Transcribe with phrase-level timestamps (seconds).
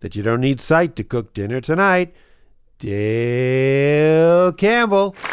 [0.00, 2.14] that you don't need sight to cook dinner tonight,
[2.78, 5.14] Dale Campbell.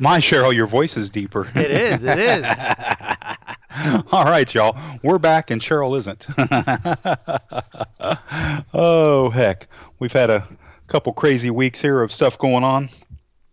[0.00, 1.50] My Cheryl, your voice is deeper.
[1.56, 2.44] It is, it is.
[4.12, 4.76] All right, y'all.
[5.02, 6.26] We're back and Cheryl isn't.
[8.74, 9.66] oh, heck.
[9.98, 10.46] We've had a
[10.86, 12.90] couple crazy weeks here of stuff going on,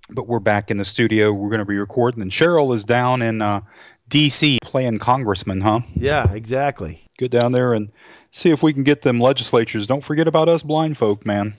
[0.09, 1.33] but we're back in the studio.
[1.33, 3.61] We're going to be recording, and Cheryl is down in uh,
[4.07, 4.59] D.C.
[4.61, 5.79] playing congressman, huh?
[5.95, 7.04] Yeah, exactly.
[7.17, 7.91] Get down there and
[8.31, 9.87] see if we can get them legislatures.
[9.87, 11.55] Don't forget about us blind folk, man.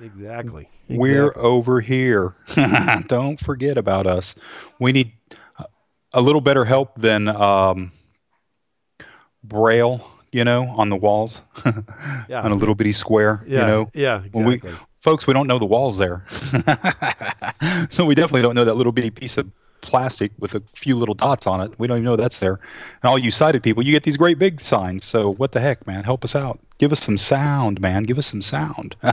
[0.00, 0.68] Exactly.
[0.88, 1.42] We're exactly.
[1.42, 2.34] over here.
[3.06, 4.34] Don't forget about us.
[4.78, 5.12] We need
[6.12, 7.92] a little better help than um,
[9.44, 11.40] braille, you know, on the walls,
[12.28, 12.42] Yeah.
[12.42, 13.88] on a little bitty square, Yeah, you know.
[13.94, 14.78] yeah, When we, exactly.
[15.00, 16.24] folks, we don't know the walls there,
[17.90, 19.50] so we definitely don't know that little bitty piece of
[19.82, 21.78] plastic with a few little dots on it.
[21.78, 22.60] We don't even know that's there.
[23.02, 25.04] And all you sighted people, you get these great big signs.
[25.04, 26.04] So what the heck, man?
[26.04, 26.60] Help us out.
[26.78, 28.04] Give us some sound, man.
[28.04, 28.96] Give us some sound.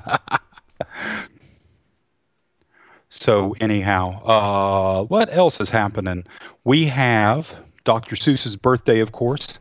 [3.10, 6.26] So anyhow, uh, what else is happening?
[6.64, 7.50] We have
[7.86, 8.16] Dr.
[8.16, 9.60] Seuss's birthday, of course,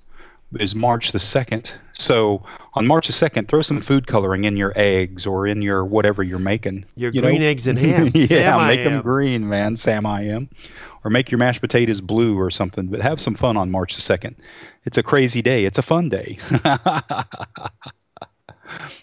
[0.59, 1.73] is March the second.
[1.93, 5.85] So on March the second, throw some food coloring in your eggs or in your
[5.85, 6.85] whatever you're making.
[6.95, 8.11] Your you green eggs and ham.
[8.15, 9.77] yeah, Sam make them green, man.
[9.77, 10.49] Sam I am.
[11.05, 12.87] Or make your mashed potatoes blue or something.
[12.87, 14.37] But have some fun on March the second.
[14.85, 15.65] It's a crazy day.
[15.65, 16.39] It's a fun day.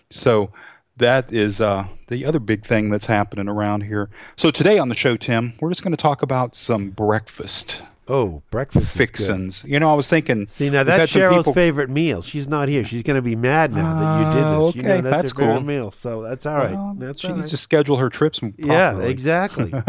[0.10, 0.52] So
[0.98, 4.10] that is uh, the other big thing that's happening around here.
[4.36, 8.42] So today on the show, Tim, we're just going to talk about some breakfast Oh,
[8.52, 9.64] breakfast fixins.
[9.66, 10.48] You know, I was thinking.
[10.48, 12.22] See now that's Cheryl's people- favorite meal.
[12.22, 12.84] She's not here.
[12.84, 14.76] She's going to be mad now that you did this.
[14.76, 15.62] You know okay, that's, that's her cool.
[15.62, 16.74] meal, so that's all right.
[16.74, 18.40] Well, that's she needs to schedule her trips.
[18.40, 18.68] Properly.
[18.68, 19.72] Yeah, exactly.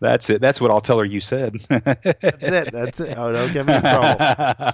[0.00, 0.40] That's it.
[0.40, 1.04] That's what I'll tell her.
[1.04, 1.58] You said.
[1.68, 2.72] That's it.
[2.72, 3.18] That's it.
[3.18, 4.72] Oh, don't get me in trouble.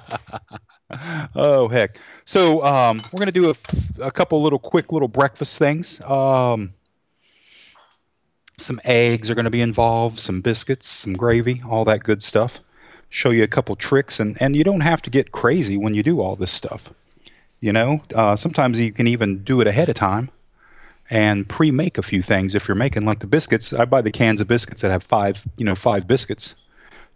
[1.35, 1.99] oh heck!
[2.27, 3.55] So um, we're gonna do a,
[4.01, 6.01] a couple little quick little breakfast things.
[6.03, 6.75] Um,
[8.59, 12.59] some eggs are gonna be involved, some biscuits, some gravy, all that good stuff.
[13.11, 16.03] Show you a couple tricks, and and you don't have to get crazy when you
[16.03, 16.91] do all this stuff.
[17.61, 20.31] You know, uh, sometimes you can even do it ahead of time
[21.11, 22.55] and pre-make a few things.
[22.55, 25.39] If you're making like the biscuits, I buy the cans of biscuits that have five,
[25.57, 26.55] you know, five biscuits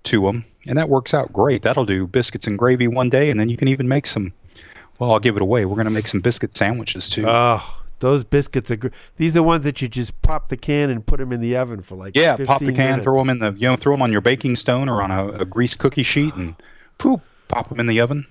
[0.05, 1.63] to them, and that works out great.
[1.63, 4.33] That'll do biscuits and gravy one day, and then you can even make some.
[4.99, 5.65] Well, I'll give it away.
[5.65, 7.25] We're going to make some biscuit sandwiches too.
[7.27, 8.93] Oh, those biscuits are good.
[9.17, 11.57] These are the ones that you just pop the can and put them in the
[11.57, 13.05] oven for like yeah, pop the can, minutes.
[13.05, 15.29] throw them in the, you know, throw them on your baking stone or on a,
[15.29, 16.55] a greased cookie sheet, and
[16.99, 18.27] poop, pop them in the oven,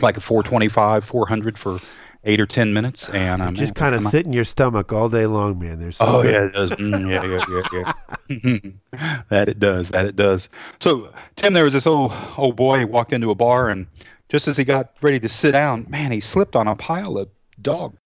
[0.00, 1.78] like a 425, 400 for
[2.24, 5.24] eight or ten minutes, and um, just kind of sit in your stomach all day
[5.26, 5.78] long, man.
[5.80, 6.32] They're so Oh good.
[6.34, 6.70] yeah, it does.
[6.72, 8.52] Mm, yeah, yeah, yeah,
[8.92, 9.22] yeah.
[9.30, 9.88] that it does.
[9.88, 10.50] That it does.
[10.80, 12.84] So Tim, there was this old old boy.
[12.84, 13.86] Walked into a bar, and
[14.28, 17.30] just as he got ready to sit down, man, he slipped on a pile of
[17.62, 17.96] dog.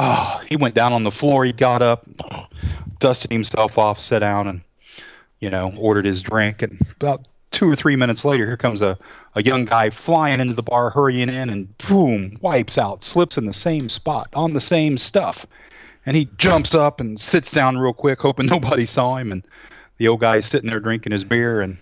[0.00, 1.44] Oh, he went down on the floor.
[1.44, 2.06] He got up,
[3.00, 4.60] dusted himself off, sat down, and
[5.40, 6.62] you know, ordered his drink.
[6.62, 8.96] And about two or three minutes later, here comes a,
[9.34, 13.46] a young guy flying into the bar, hurrying in, and boom, wipes out, slips in
[13.46, 15.46] the same spot on the same stuff.
[16.06, 19.32] And he jumps up and sits down real quick, hoping nobody saw him.
[19.32, 19.44] And
[19.96, 21.76] the old guy is sitting there drinking his beer and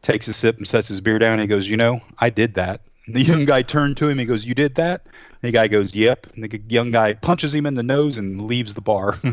[0.00, 1.32] takes a sip and sets his beer down.
[1.32, 2.80] And he goes, You know, I did that.
[3.04, 4.18] And the young guy turned to him.
[4.18, 5.02] He goes, You did that?
[5.42, 6.28] The guy goes, Yep.
[6.34, 9.18] And the young guy punches him in the nose and leaves the bar.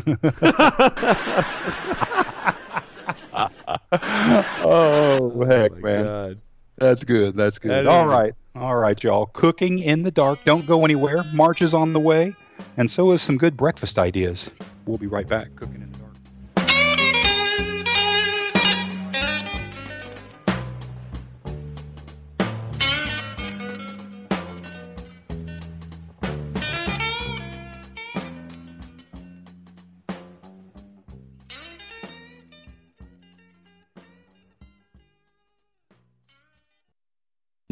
[4.62, 6.04] oh, heck, oh, my man.
[6.04, 6.36] God.
[6.76, 7.36] That's good.
[7.36, 7.70] That's good.
[7.70, 8.32] That All right.
[8.54, 9.26] All right, y'all.
[9.26, 10.38] Cooking in the dark.
[10.44, 11.24] Don't go anywhere.
[11.32, 12.34] March is on the way.
[12.76, 14.50] And so is some good breakfast ideas.
[14.86, 15.54] We'll be right back.
[15.56, 15.97] Cooking in the dark.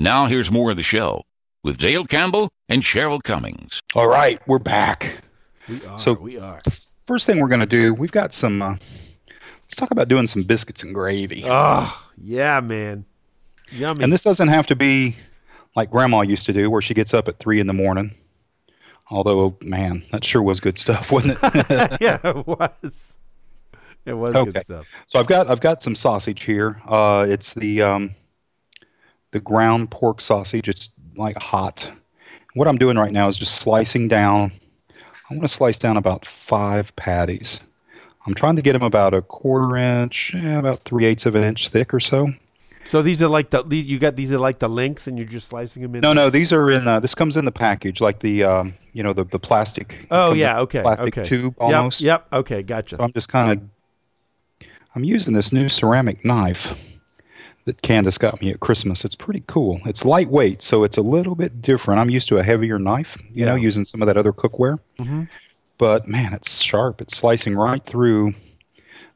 [0.06, 1.24] Now here's more of the show
[1.64, 3.82] with Dale Campbell and Cheryl Cummings.
[3.96, 5.20] All right, we're back.
[5.68, 5.98] We are.
[5.98, 6.60] So- we are.
[7.04, 8.62] First thing we're going to do, we've got some.
[8.62, 8.76] Uh,
[9.64, 11.42] let's talk about doing some biscuits and gravy.
[11.44, 13.04] Oh, yeah, man.
[13.72, 14.04] Yummy.
[14.04, 15.16] And this doesn't have to be
[15.74, 18.14] like Grandma used to do, where she gets up at three in the morning.
[19.10, 21.98] Although, man, that sure was good stuff, wasn't it?
[22.00, 23.18] yeah, it was.
[24.04, 24.52] It was Okay.
[24.52, 24.86] good stuff.
[25.08, 26.80] so I've got I've got some sausage here.
[26.86, 28.14] Uh, it's the um,
[29.36, 30.66] the ground pork sausage.
[30.66, 31.90] It's like hot.
[32.54, 34.50] What I'm doing right now is just slicing down.
[34.90, 37.60] I want to slice down about five patties.
[38.26, 41.44] I'm trying to get them about a quarter inch, eh, about three eighths of an
[41.44, 42.28] inch thick or so.
[42.86, 45.26] So these are like the these, you got these are like the links, and you're
[45.26, 46.00] just slicing them in.
[46.00, 46.88] No, no, these are in.
[46.88, 50.06] Uh, this comes in the package, like the um, you know the the plastic.
[50.10, 50.60] Oh yeah.
[50.60, 50.80] Okay.
[50.80, 51.28] Plastic okay.
[51.28, 51.92] tube Yep.
[52.00, 52.32] Yep.
[52.32, 52.62] Okay.
[52.62, 52.96] Gotcha.
[52.96, 54.68] So I'm just kind of.
[54.94, 56.72] I'm using this new ceramic knife
[57.66, 59.04] that Candace got me at Christmas.
[59.04, 59.80] It's pretty cool.
[59.84, 62.00] It's lightweight, so it's a little bit different.
[62.00, 64.78] I'm used to a heavier knife, you know, using some of that other cookware.
[64.98, 65.28] Mhm.
[65.78, 67.00] But man, it's sharp.
[67.02, 68.34] It's slicing right through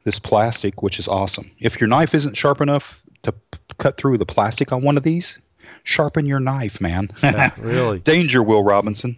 [0.03, 1.49] this plastic, which is awesome.
[1.59, 5.03] If your knife isn't sharp enough to p- cut through the plastic on one of
[5.03, 5.37] these,
[5.83, 7.09] sharpen your knife, man.
[7.23, 7.99] Yeah, really.
[7.99, 9.17] Danger, Will Robinson.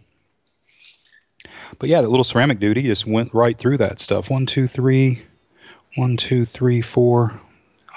[1.79, 4.29] But yeah, that little ceramic duty just went right through that stuff.
[4.29, 5.23] One, two, three.
[5.95, 7.39] One, two, three, four.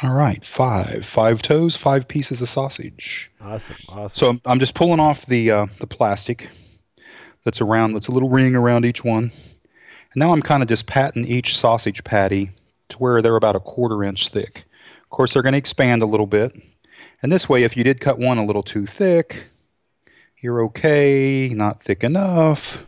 [0.02, 1.06] All right, five.
[1.06, 3.30] Five toes, five pieces of sausage.
[3.40, 3.76] Awesome.
[3.88, 4.18] Awesome.
[4.18, 6.48] So I'm, I'm just pulling off the uh, the plastic
[7.44, 7.94] that's around.
[7.94, 9.32] That's a little ring around each one.
[9.32, 12.50] And now I'm kind of just patting each sausage patty
[12.90, 14.64] to where they're about a quarter inch thick.
[15.04, 16.52] Of course, they're going to expand a little bit.
[17.22, 19.46] And this way, if you did cut one a little too thick,
[20.40, 21.48] you're okay.
[21.54, 22.78] Not thick enough.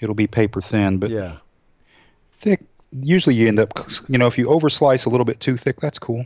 [0.00, 1.38] It'll be paper thin, but yeah.
[2.40, 2.60] thick.
[2.90, 3.72] Usually, you end up,
[4.08, 6.24] you know, if you overslice a little bit too thick, that's cool.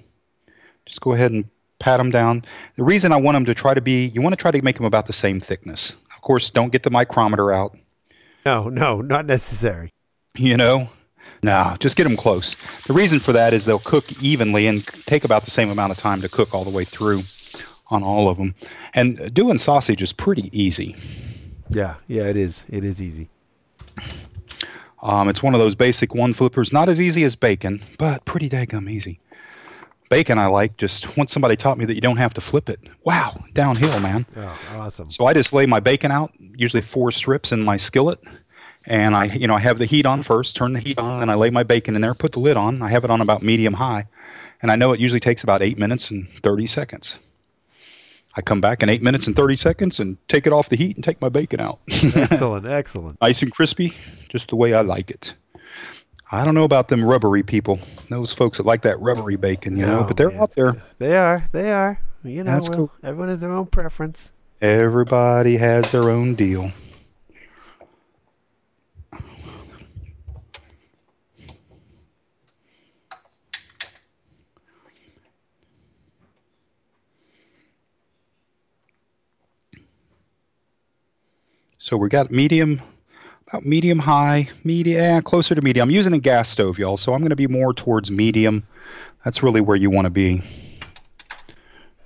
[0.86, 1.44] Just go ahead and
[1.78, 2.44] pat them down.
[2.76, 4.76] The reason I want them to try to be, you want to try to make
[4.76, 5.92] them about the same thickness.
[6.14, 7.76] Of course, don't get the micrometer out.
[8.46, 8.68] No.
[8.68, 9.00] No.
[9.00, 9.90] Not necessary.
[10.36, 10.88] You know,
[11.42, 12.56] no, just get them close.
[12.86, 15.98] The reason for that is they'll cook evenly and take about the same amount of
[15.98, 17.20] time to cook all the way through
[17.88, 18.54] on all of them.
[18.94, 20.96] And doing sausage is pretty easy.
[21.68, 21.96] Yeah.
[22.06, 22.22] Yeah.
[22.24, 22.64] It is.
[22.68, 23.28] It is easy.
[25.02, 26.72] Um, it's one of those basic one flippers.
[26.72, 29.20] Not as easy as bacon, but pretty daggum easy.
[30.08, 30.76] Bacon I like.
[30.76, 32.78] Just once somebody taught me that you don't have to flip it.
[33.02, 34.26] Wow, downhill, man.
[34.36, 35.08] Oh, awesome.
[35.08, 38.20] So I just lay my bacon out, usually four strips in my skillet,
[38.84, 40.54] and I, you know, I have the heat on first.
[40.54, 42.14] Turn the heat on, and I lay my bacon in there.
[42.14, 42.82] Put the lid on.
[42.82, 44.06] I have it on about medium high,
[44.60, 47.16] and I know it usually takes about eight minutes and thirty seconds.
[48.34, 50.96] I come back in eight minutes and thirty seconds and take it off the heat
[50.96, 51.80] and take my bacon out.
[51.88, 52.66] excellent.
[52.66, 53.20] Excellent.
[53.20, 53.92] nice and crispy,
[54.28, 55.34] just the way I like it.
[56.30, 59.84] I don't know about them rubbery people, those folks that like that rubbery bacon, you
[59.84, 60.82] know, but they're out there.
[60.98, 61.44] They are.
[61.52, 62.00] They are.
[62.24, 62.92] You know, That's well, cool.
[63.02, 64.30] everyone has their own preference.
[64.62, 66.70] Everybody has their own deal.
[81.82, 82.80] So we got medium,
[83.48, 85.88] about medium high, medium, yeah, closer to medium.
[85.88, 88.64] I'm using a gas stove, y'all, so I'm going to be more towards medium.
[89.24, 90.42] That's really where you want to be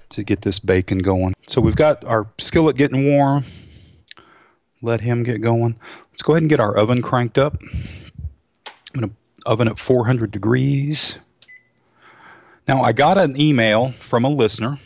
[0.09, 1.35] to get this bacon going.
[1.47, 3.45] So we've got our skillet getting warm.
[4.81, 5.79] Let him get going.
[6.11, 7.61] Let's go ahead and get our oven cranked up.
[7.61, 9.15] I'm going to
[9.45, 11.19] oven at 400 degrees.
[12.67, 14.81] Now, I got an email from a listener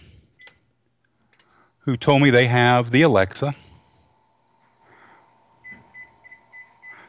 [1.78, 3.54] who told me they have the Alexa.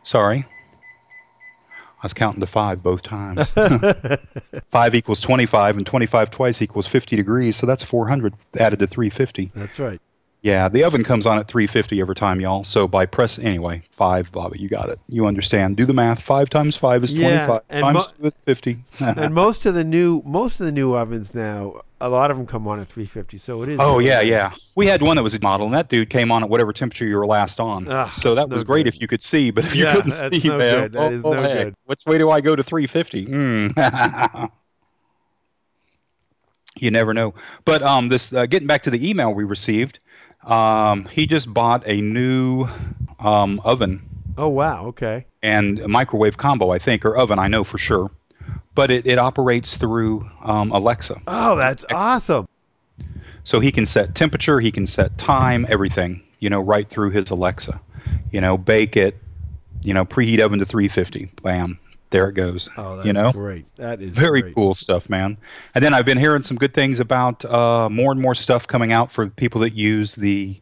[0.03, 0.45] Sorry.
[2.01, 3.51] I was counting to five both times.
[4.71, 9.51] five equals 25, and 25 twice equals 50 degrees, so that's 400 added to 350.
[9.53, 10.01] That's right.
[10.43, 12.63] Yeah, the oven comes on at 350 every time, y'all.
[12.63, 14.97] So by press anyway, five, Bobby, you got it.
[15.05, 15.77] You understand.
[15.77, 16.19] Do the math.
[16.19, 17.61] Five times five is Yeah, 25.
[17.69, 18.77] and times mo- two is 50.
[19.01, 22.47] and most of the new most of the new ovens now, a lot of them
[22.47, 23.37] come on at 350.
[23.37, 23.79] So it is.
[23.79, 24.25] oh yeah, nice.
[24.25, 24.51] yeah.
[24.75, 27.05] We had one that was a model, and that dude came on at whatever temperature
[27.05, 27.87] you were last on.
[27.87, 28.95] Ah, so that was no great good.
[28.95, 30.91] if you could see, but if you Yeah, couldn't that's see, no man, good.
[30.93, 31.65] That oh, is no heck.
[31.65, 31.75] good.
[31.85, 33.25] Which way do I go to 350?
[33.25, 34.45] Hmm.
[36.79, 37.35] you never know.
[37.63, 39.99] But um, this uh, getting back to the email we received,
[40.43, 42.67] um, he just bought a new
[43.19, 44.01] um, oven
[44.37, 44.85] Oh wow.
[44.87, 45.25] Okay.
[45.43, 48.09] and a microwave combo, I think, or oven, I know for sure.
[48.73, 51.21] But it, it operates through um, Alexa.
[51.27, 52.47] Oh, that's awesome.
[53.43, 57.29] So he can set temperature, he can set time, everything, you know, right through his
[57.29, 57.79] Alexa.
[58.31, 59.17] You know, bake it,
[59.81, 61.29] you know, preheat oven to 350.
[61.43, 61.77] Bam.
[62.11, 62.69] There it goes.
[62.77, 63.65] Oh, that's you know, great.
[63.77, 64.55] That is very great.
[64.55, 65.37] cool stuff, man.
[65.73, 68.93] And then I've been hearing some good things about uh, more and more stuff coming
[68.93, 70.59] out for people that use the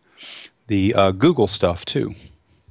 [0.68, 2.16] the uh, Google stuff too.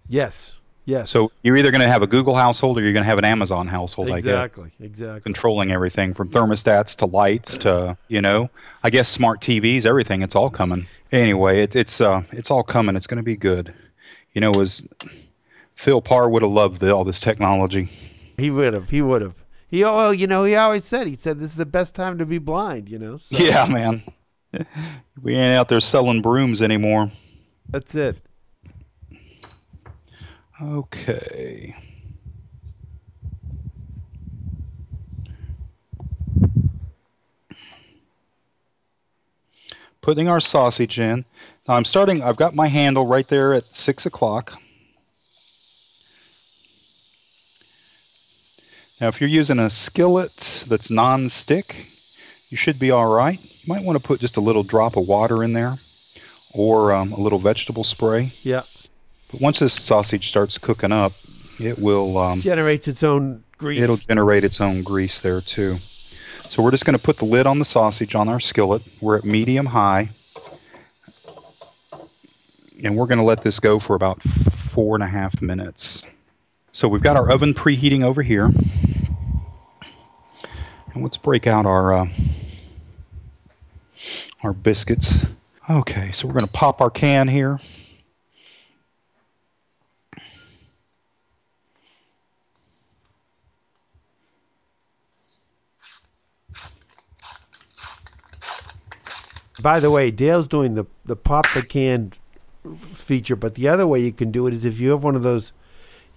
[0.08, 0.56] Yes.
[0.84, 1.10] Yes.
[1.10, 3.24] So you're either going to have a Google household or you're going to have an
[3.26, 4.08] Amazon household.
[4.08, 4.70] I guess exactly.
[4.80, 5.20] Exactly.
[5.20, 8.48] controlling everything from thermostats to lights to you know
[8.82, 10.22] I guess smart TVs, everything.
[10.22, 10.86] It's all coming.
[11.12, 12.96] Anyway, it, it's uh it's all coming.
[12.96, 13.74] It's going to be good.
[14.32, 14.88] You know, was
[15.74, 17.90] Phil Parr would have loved the, all this technology.
[18.38, 18.90] He would have.
[18.90, 19.44] He would have.
[19.66, 22.16] He oh well, you know, he always said he said this is the best time
[22.18, 23.18] to be blind, you know.
[23.18, 24.02] So Yeah, man.
[25.20, 27.12] We ain't out there selling brooms anymore.
[27.68, 28.22] That's it.
[30.62, 31.76] Okay.
[40.00, 41.26] Putting our sausage in.
[41.66, 44.54] Now I'm starting, I've got my handle right there at 6 o'clock.
[49.00, 51.74] Now if you're using a skillet that's non-stick,
[52.48, 53.38] you should be all right.
[53.40, 55.74] You might want to put just a little drop of water in there
[56.54, 58.32] or um, a little vegetable spray.
[58.42, 58.62] Yeah.
[59.30, 61.12] But once this sausage starts cooking up,
[61.60, 63.80] it will um, Generates its own grease.
[63.80, 65.76] it'll generate its own grease there too.
[66.48, 68.82] So we're just going to put the lid on the sausage on our skillet.
[69.02, 70.08] We're at medium high,
[72.82, 74.22] and we're going to let this go for about
[74.72, 76.02] four and a half minutes.
[76.72, 78.50] So we've got our oven preheating over here,
[81.02, 82.06] let's break out our uh,
[84.42, 85.16] our biscuits.
[85.68, 87.60] Okay, so we're going to pop our can here.
[99.60, 102.12] By the way, Dale's doing the the pop the can
[102.92, 105.22] feature, but the other way you can do it is if you have one of
[105.22, 105.52] those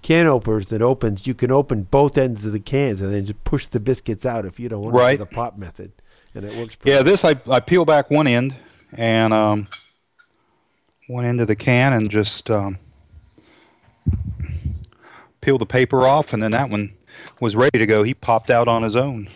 [0.02, 3.44] can openers that opens, you can open both ends of the cans and then just
[3.44, 5.12] push the biscuits out if you don't want Right.
[5.12, 5.92] to do the pop method,
[6.34, 6.76] and it works.
[6.76, 8.56] Pretty Yeah, this I, I peel back one end
[8.98, 9.68] and um,
[11.08, 12.78] one end of the can and just um,
[15.42, 16.94] peel the paper off, and then that one
[17.40, 18.04] was ready to go.
[18.04, 19.30] He popped out on his own.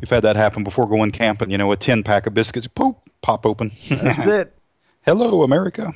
[0.00, 1.50] We've had that happen before going camping.
[1.50, 3.72] You know, a tin pack of biscuits, poop, pop open.
[3.90, 4.54] That's it.
[5.02, 5.92] Hello, America.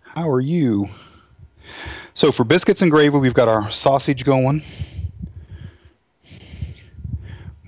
[0.00, 0.88] How are you?
[2.14, 4.62] So for biscuits and gravy, we've got our sausage going.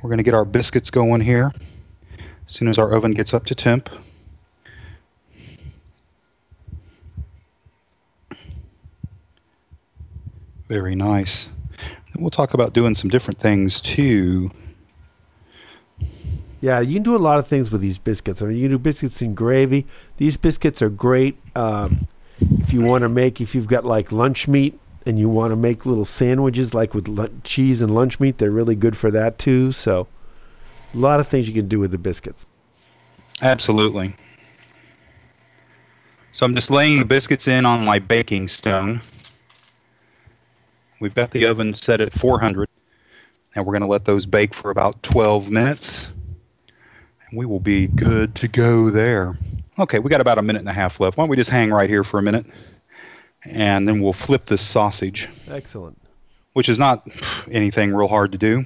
[0.03, 1.53] We're going to get our biscuits going here
[2.47, 3.89] as soon as our oven gets up to temp.
[10.69, 11.47] Very nice.
[12.17, 14.51] We'll talk about doing some different things too.
[16.61, 18.43] Yeah, you can do a lot of things with these biscuits.
[18.43, 19.87] I mean, you can do biscuits and gravy.
[20.17, 22.09] These biscuits are great um,
[22.59, 25.57] if you want to make, if you've got like lunch meat and you want to
[25.57, 29.73] make little sandwiches like with cheese and lunch meat, they're really good for that too.
[29.73, 30.09] So,
[30.95, 32.47] a lot of things you can do with the biscuits.
[33.41, 34.15] Absolutely.
[36.33, 39.03] So I'm just laying the biscuits in on my baking stone.
[41.01, 42.69] We've got the oven set at 400.
[43.55, 46.07] And we're going to let those bake for about 12 minutes.
[47.29, 49.37] And we will be good to go there.
[49.79, 51.17] Okay, we got about a minute and a half left.
[51.17, 52.47] Why don't we just hang right here for a minute?
[53.45, 55.99] And then we'll flip this sausage, Excellent.
[56.53, 57.09] which is not
[57.51, 58.65] anything real hard to do.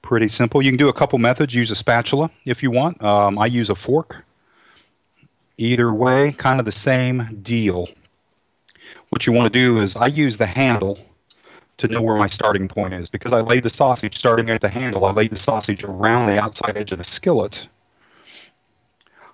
[0.00, 0.62] Pretty simple.
[0.62, 1.54] You can do a couple methods.
[1.54, 3.02] Use a spatula if you want.
[3.02, 4.24] Um, I use a fork.
[5.58, 7.88] Either way, kind of the same deal.
[9.10, 10.98] What you want to do is I use the handle
[11.78, 14.68] to know where my starting point is because I laid the sausage starting at the
[14.68, 15.04] handle.
[15.04, 17.68] I laid the sausage around the outside edge of the skillet.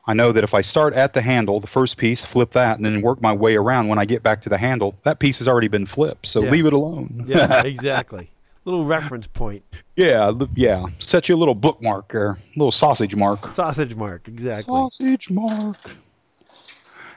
[0.08, 2.84] I know that if I start at the handle, the first piece, flip that, and
[2.86, 5.46] then work my way around when I get back to the handle, that piece has
[5.46, 6.26] already been flipped.
[6.26, 6.50] So Yeah.
[6.50, 7.24] leave it alone.
[7.26, 8.30] Yeah, exactly.
[8.64, 9.64] Little reference point.
[9.96, 10.86] Yeah, yeah.
[10.98, 13.50] Set you a little bookmark or a little sausage mark.
[13.50, 14.28] Sausage mark.
[14.28, 14.74] Exactly.
[14.74, 15.76] Sausage mark.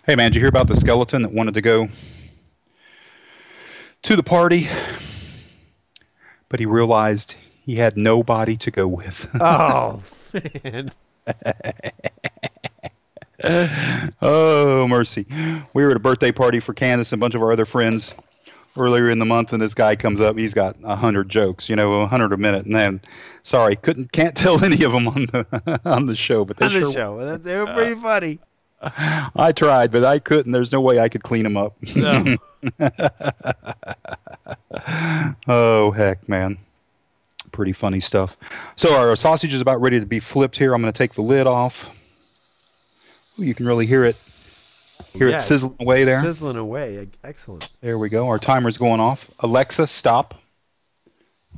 [0.05, 1.88] Hey man, did you hear about the skeleton that wanted to go
[4.03, 4.67] to the party,
[6.50, 9.27] but he realized he had nobody to go with?
[9.39, 10.01] Oh
[10.65, 10.91] man.
[14.21, 15.25] oh mercy!
[15.74, 18.13] We were at a birthday party for Candace and a bunch of our other friends
[18.77, 20.38] earlier in the month, and this guy comes up.
[20.38, 23.01] He's got a hundred jokes, you know, a hundred a minute, and then
[23.43, 26.74] sorry, couldn't can't tell any of them on the on the show, but they On
[26.74, 27.38] the sure show.
[27.38, 28.39] They were uh, pretty funny.
[28.83, 30.51] I tried, but I couldn't.
[30.51, 31.75] There's no way I could clean them up.
[31.95, 32.38] No.
[35.48, 36.57] oh heck, man.
[37.51, 38.36] Pretty funny stuff.
[38.75, 40.74] So our sausage is about ready to be flipped here.
[40.74, 41.91] I'm going to take the lid off.
[43.38, 44.15] You can really hear it
[45.13, 46.21] Hear Yeah, it sizzling away there.
[46.21, 47.07] Sizzling away.
[47.23, 47.69] Excellent.
[47.81, 48.27] There we go.
[48.27, 49.29] Our timer's going off.
[49.39, 50.35] Alexa, stop.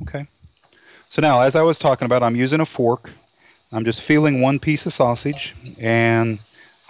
[0.02, 0.26] Okay.
[1.08, 3.10] So now, as I was talking about, I'm using a fork.
[3.72, 6.40] I'm just feeling one piece of sausage, and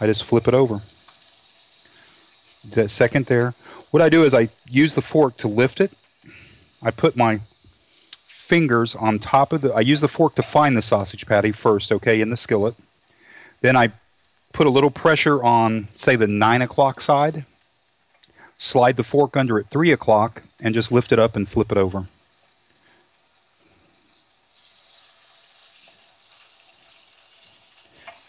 [0.00, 0.78] I just flip it over.
[2.74, 3.52] That second there.
[3.90, 5.92] What I do is I use the fork to lift it.
[6.82, 7.40] I put my
[8.26, 9.74] fingers on top of the.
[9.74, 12.74] I use the fork to find the sausage patty first, okay, in the skillet.
[13.60, 13.92] Then I
[14.54, 17.44] put a little pressure on, say, the nine o'clock side
[18.56, 21.76] slide the fork under at 3 o'clock, and just lift it up and flip it
[21.76, 22.06] over.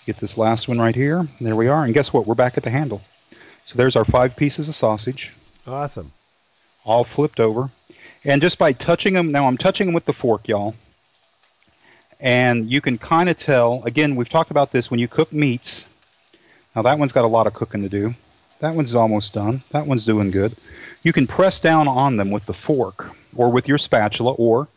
[0.05, 1.27] Get this last one right here.
[1.41, 1.84] There we are.
[1.84, 2.27] And guess what?
[2.27, 3.01] We're back at the handle.
[3.65, 5.34] So there's our five pieces of sausage,
[5.65, 6.12] Awesome.
[6.84, 7.72] all flipped over.
[8.24, 10.75] And just by touching them, now I'm touching them with the fork, y'all.
[12.20, 15.86] And you can kind of tell, again, we've talked about this when you cook meats.
[16.75, 18.13] Now that one's got a lot of cooking to do.
[18.60, 19.63] That one's almost done.
[19.72, 20.55] That one's doing good.
[21.03, 24.67] You can press down on them with the fork or with your spatula, or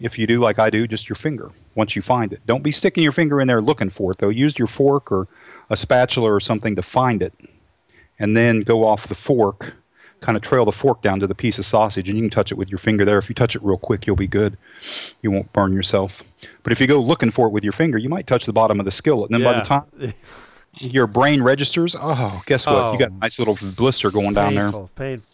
[0.00, 2.40] if you do like I do, just your finger once you find it.
[2.46, 4.30] Don't be sticking your finger in there looking for it, though.
[4.30, 5.28] Use your fork or
[5.70, 7.34] a spatula or something to find it.
[8.18, 9.74] And then go off the fork,
[10.20, 12.50] kind of trail the fork down to the piece of sausage, and you can touch
[12.50, 13.18] it with your finger there.
[13.18, 14.56] If you touch it real quick, you'll be good.
[15.20, 16.22] You won't burn yourself.
[16.62, 18.78] But if you go looking for it with your finger, you might touch the bottom
[18.78, 19.30] of the skillet.
[19.30, 19.84] And then by the time
[20.78, 22.92] your brain registers, oh, guess what?
[22.92, 23.18] You got a Oh.
[23.22, 24.72] nice little blister going down there.
[24.94, 25.26] painful.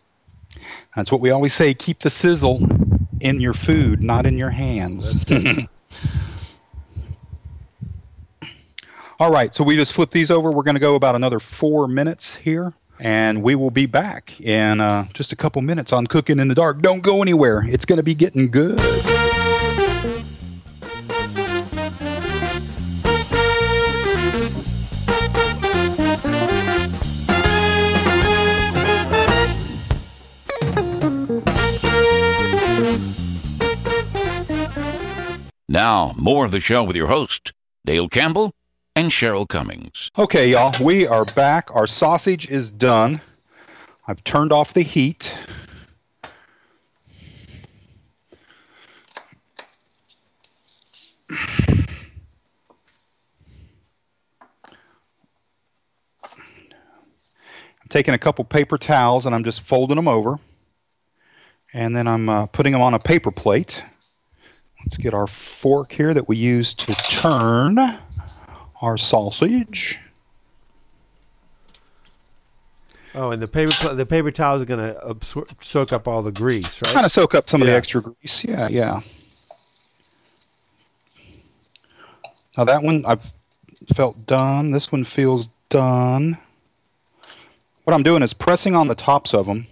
[0.94, 1.72] That's what we always say.
[1.74, 2.60] Keep the sizzle
[3.20, 5.28] in your food, not in your hands.
[9.18, 10.50] All right, so we just flip these over.
[10.50, 14.80] We're going to go about another four minutes here, and we will be back in
[14.80, 16.82] uh, just a couple minutes on Cooking in the Dark.
[16.82, 17.62] Don't go anywhere.
[17.68, 18.80] It's going to be getting good.
[35.72, 37.54] Now, more of the show with your host,
[37.86, 38.52] Dale Campbell
[38.94, 40.10] and Cheryl Cummings.
[40.18, 41.74] Okay, y'all, we are back.
[41.74, 43.22] Our sausage is done.
[44.06, 45.34] I've turned off the heat.
[51.30, 51.86] I'm
[57.88, 60.38] taking a couple paper towels and I'm just folding them over.
[61.72, 63.82] And then I'm uh, putting them on a paper plate.
[64.84, 67.78] Let's get our fork here that we use to turn
[68.80, 69.98] our sausage.
[73.14, 76.22] Oh, and the paper pl- the paper towels are going to absor- soak up all
[76.22, 76.94] the grease, right?
[76.94, 78.44] Kind of soak up some of the extra grease.
[78.44, 79.00] Yeah, yeah.
[82.56, 83.32] Now that one I've
[83.94, 84.70] felt done.
[84.70, 86.38] This one feels done.
[87.84, 89.66] What I'm doing is pressing on the tops of them.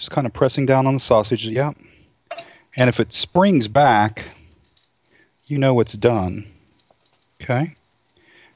[0.00, 1.46] Just kind of pressing down on the sausage.
[1.46, 1.76] Yep.
[2.74, 4.24] And if it springs back,
[5.44, 6.46] you know it's done.
[7.42, 7.76] Okay.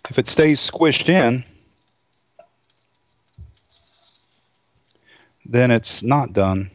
[0.08, 1.44] If it stays squished in,
[5.44, 6.70] then it's not done.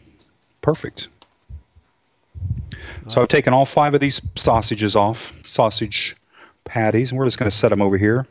[0.61, 1.07] Perfect.
[3.07, 6.15] So I've taken all five of these sausages off, sausage
[6.63, 8.27] patties, and we're just going to set them over here.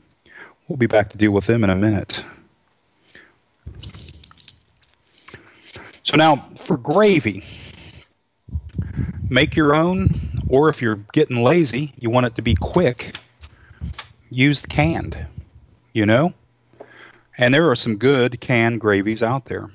[0.69, 2.23] We'll be back to deal with them in a minute.
[6.09, 7.45] So now for gravy,
[9.29, 13.19] make your own, or if you're getting lazy, you want it to be quick,
[14.31, 15.27] use the canned,
[15.93, 16.33] you know?
[17.37, 19.71] And there are some good canned gravies out there.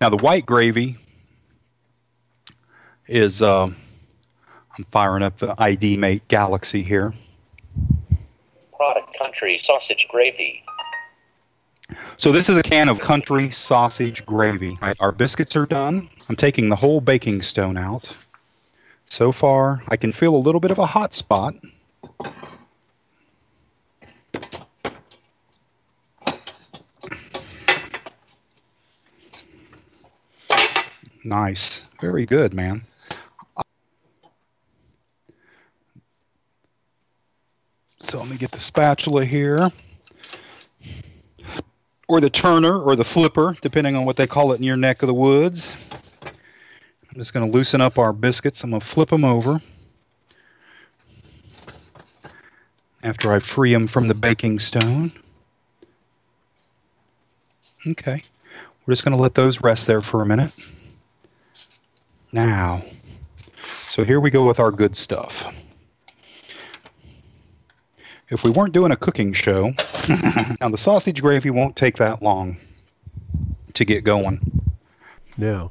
[0.00, 0.96] Now the white gravy
[3.08, 7.12] is uh, I'm firing up the ID Mate Galaxy here.
[8.76, 10.62] Product country sausage gravy.
[12.22, 14.78] So this is a can of country sausage gravy.
[14.80, 16.08] Right, our biscuits are done.
[16.28, 18.14] I'm taking the whole baking stone out.
[19.06, 21.56] So far, I can feel a little bit of a hot spot.
[31.24, 31.82] Nice.
[32.00, 32.82] Very good, man.
[37.98, 39.72] So let me get the spatula here.
[42.08, 45.02] Or the turner or the flipper, depending on what they call it in your neck
[45.02, 45.74] of the woods.
[46.22, 48.64] I'm just going to loosen up our biscuits.
[48.64, 49.60] I'm going to flip them over.
[53.02, 55.12] After I free them from the baking stone.
[57.86, 58.22] Okay.
[58.86, 60.52] We're just going to let those rest there for a minute.
[62.32, 62.82] Now,
[63.88, 65.46] so here we go with our good stuff.
[68.32, 69.72] If we weren't doing a cooking show,
[70.60, 72.56] now the sausage gravy won't take that long
[73.74, 74.40] to get going.
[75.36, 75.70] No.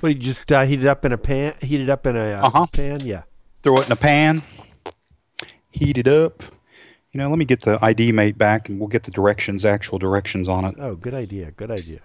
[0.00, 1.54] What, you just uh, heat it up in a pan?
[1.60, 2.66] Heat it up in a uh, Uh-huh.
[2.66, 3.00] pan?
[3.00, 3.22] Yeah.
[3.62, 4.42] Throw it in a pan,
[5.70, 6.42] heat it up.
[7.12, 9.98] You know, let me get the ID mate back and we'll get the directions, actual
[9.98, 10.74] directions on it.
[10.78, 11.50] Oh, good idea.
[11.52, 12.00] Good idea.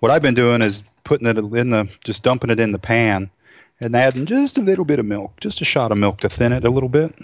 [0.00, 3.30] What I've been doing is putting it in the, just dumping it in the pan
[3.80, 6.52] and adding just a little bit of milk, just a shot of milk to thin
[6.52, 7.14] it a little bit.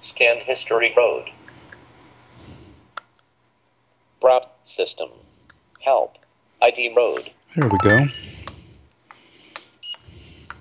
[0.00, 1.30] Scan History Road.
[4.20, 5.08] Browse System.
[5.80, 6.16] Help.
[6.62, 7.30] ID Road.
[7.54, 7.98] There we go.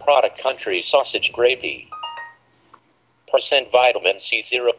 [0.01, 1.89] Product Country Sausage Gravy.
[3.31, 4.69] Percent Vitamin C0.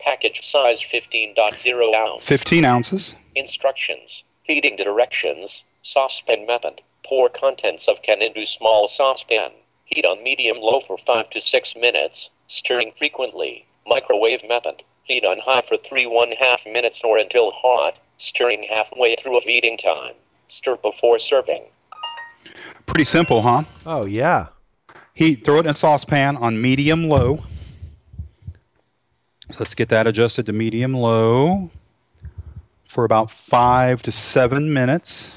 [0.00, 2.26] Package size 15.0 ounce.
[2.26, 3.14] 15 ounces.
[3.34, 4.24] Instructions.
[4.46, 5.64] Feeding directions.
[5.88, 6.82] Saucepan method.
[7.02, 9.52] Pour contents of can into small saucepan.
[9.86, 13.64] Heat on medium low for 5 to 6 minutes, stirring frequently.
[13.86, 14.82] Microwave method.
[15.04, 19.44] Heat on high for 3 1 half minutes or until hot, stirring halfway through of
[19.46, 20.12] eating time.
[20.48, 21.64] Stir before serving.
[22.84, 23.62] Pretty simple, huh?
[23.86, 24.48] Oh, yeah.
[25.14, 27.44] Heat, throw it in a saucepan on medium low.
[29.50, 31.70] So let's get that adjusted to medium low
[32.90, 35.32] for about five to seven minutes.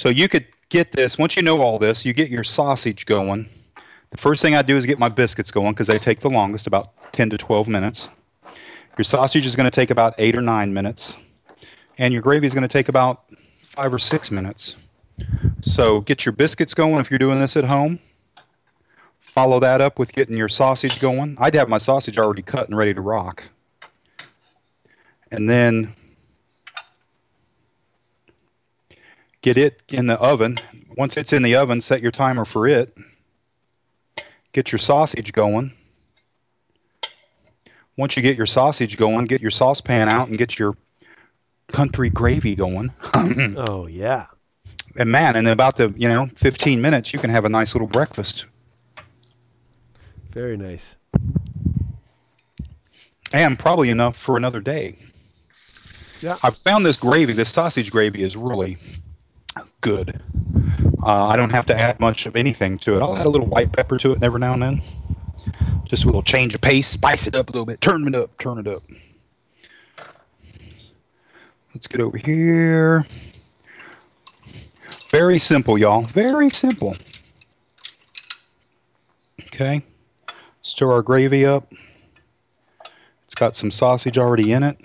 [0.00, 3.50] So you could get this, once you know all this, you get your sausage going.
[4.12, 6.66] The first thing I do is get my biscuits going because they take the longest,
[6.66, 8.08] about 10 to 12 minutes.
[8.96, 11.12] Your sausage is going to take about 8 or 9 minutes.
[11.98, 13.30] And your gravy is going to take about
[13.66, 14.74] 5 or 6 minutes.
[15.60, 17.98] So get your biscuits going if you're doing this at home.
[19.20, 21.36] Follow that up with getting your sausage going.
[21.38, 23.44] I'd have my sausage already cut and ready to rock.
[25.30, 25.94] And then
[29.42, 30.58] get it in the oven.
[30.96, 32.96] Once it's in the oven, set your timer for it.
[34.52, 35.72] Get your sausage going.
[37.96, 40.76] Once you get your sausage going, get your saucepan out and get your
[41.68, 42.92] country gravy going.
[43.68, 44.26] Oh, yeah.
[44.96, 47.86] and man, in about the you know 15 minutes, you can have a nice little
[47.88, 48.46] breakfast.
[50.30, 50.96] Very nice.
[53.32, 54.96] and probably enough for another day.
[56.20, 56.36] Yeah.
[56.42, 58.78] I've found this gravy, this sausage gravy, is really
[59.80, 60.20] good.
[61.02, 63.02] Uh, I don't have to add much of anything to it.
[63.02, 64.82] I'll add a little white pepper to it every now and then.
[65.84, 68.36] Just a little change of pace, spice it up a little bit, turn it up,
[68.38, 68.82] turn it up.
[71.74, 73.06] Let's get over here.
[75.10, 76.02] Very simple, y'all.
[76.02, 76.96] Very simple.
[79.40, 79.82] Okay.
[80.62, 81.72] Stir our gravy up.
[83.24, 84.78] It's got some sausage already in it.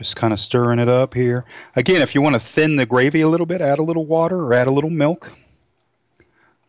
[0.00, 1.44] Just kind of stirring it up here.
[1.76, 4.38] Again, if you want to thin the gravy a little bit, add a little water
[4.38, 5.30] or add a little milk.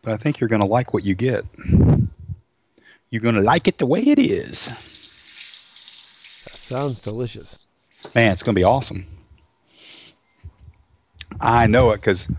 [0.02, 1.46] But I think you're going to like what you get.
[3.08, 4.66] You're going to like it the way it is.
[6.44, 7.66] That sounds delicious.
[8.14, 9.06] Man, it's going to be awesome.
[11.40, 12.30] I know it because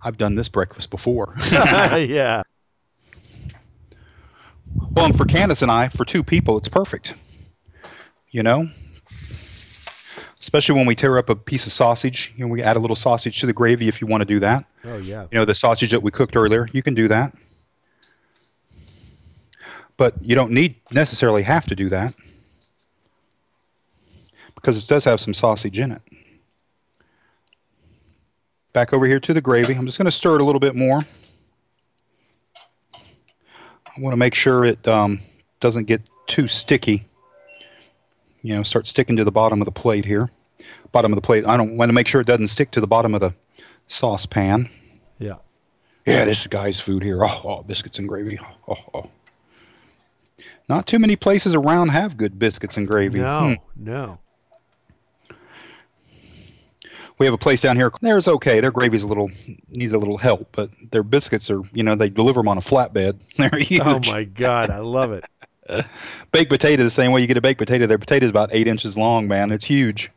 [0.00, 1.34] I've done this breakfast before.
[1.50, 2.42] yeah.
[4.92, 7.14] Well, and for Candace and I, for two people, it's perfect.
[8.30, 8.70] You know?
[10.40, 12.32] Especially when we tear up a piece of sausage.
[12.34, 14.40] You know, we add a little sausage to the gravy if you want to do
[14.40, 14.64] that.
[14.84, 15.26] Oh, yeah.
[15.30, 17.34] You know, the sausage that we cooked earlier, you can do that.
[19.98, 22.14] But you don't need necessarily have to do that.
[24.54, 26.02] Because it does have some sausage in it.
[28.72, 29.74] Back over here to the gravy.
[29.74, 31.00] I'm just going to stir it a little bit more.
[32.94, 35.20] I want to make sure it um,
[35.60, 37.06] doesn't get too sticky.
[38.42, 40.30] You know, start sticking to the bottom of the plate here.
[40.92, 41.46] Bottom of the plate.
[41.46, 43.34] I don't want to make sure it doesn't stick to the bottom of the
[43.88, 44.68] saucepan.
[45.18, 45.36] Yeah.
[46.06, 47.24] Yeah, this is guy's food here.
[47.24, 48.38] Oh, oh, biscuits and gravy.
[48.66, 49.10] Oh, oh.
[50.68, 53.20] Not too many places around have good biscuits and gravy.
[53.20, 53.54] No, Hmm.
[53.84, 54.18] no.
[57.18, 57.90] We have a place down here.
[58.00, 58.60] There's okay.
[58.60, 59.30] Their gravy's a little
[59.68, 62.62] needs a little help, but their biscuits are, you know, they deliver them on a
[62.62, 63.18] flatbed.
[63.36, 63.82] They're huge.
[63.84, 64.70] Oh, my God.
[64.70, 65.24] I love it.
[66.32, 67.86] Baked potato the same way you get a baked potato.
[67.86, 69.50] Their potato is about eight inches long, man.
[69.52, 70.10] It's huge.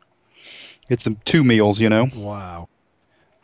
[0.88, 2.08] It's two meals, you know.
[2.14, 2.68] Wow.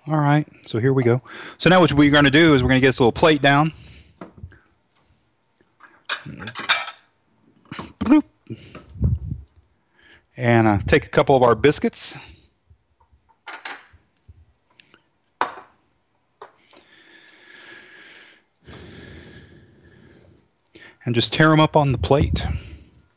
[0.07, 1.23] All right, so here we go.
[1.59, 3.43] So now what we're going to do is we're going to get this little plate
[3.43, 3.73] down.
[8.01, 8.25] Bloop.
[10.37, 12.17] And uh, take a couple of our biscuits.
[21.05, 22.45] And just tear them up on the plate.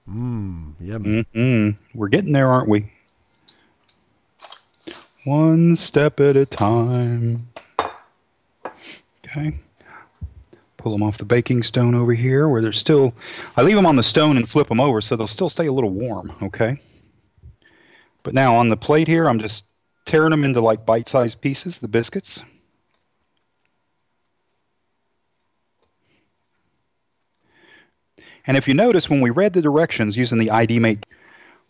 [0.09, 1.25] Mmm, yummy.
[1.35, 2.91] Mm, we're getting there, aren't we?
[5.25, 7.47] One step at a time.
[9.25, 9.57] Okay.
[10.77, 13.13] Pull them off the baking stone over here where they're still.
[13.55, 15.71] I leave them on the stone and flip them over so they'll still stay a
[15.73, 16.81] little warm, okay?
[18.21, 19.63] But now on the plate here, I'm just
[20.05, 22.41] tearing them into like bite sized pieces, the biscuits.
[28.45, 31.05] And if you notice, when we read the directions using the ID mate